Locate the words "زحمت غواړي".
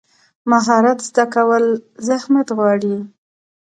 2.07-2.95